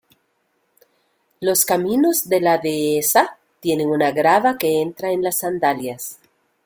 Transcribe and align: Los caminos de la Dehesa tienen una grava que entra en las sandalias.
Los 1.41 1.63
caminos 1.63 2.27
de 2.27 2.41
la 2.41 2.57
Dehesa 2.57 3.37
tienen 3.59 3.91
una 3.91 4.09
grava 4.11 4.57
que 4.57 4.81
entra 4.81 5.11
en 5.11 5.21
las 5.21 5.37
sandalias. 5.37 6.17